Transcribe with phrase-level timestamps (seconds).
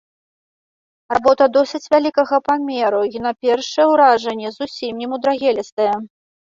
[1.13, 5.93] Работа досыць вялікага памеру і на першае ўражанне зусім немудрагелістая.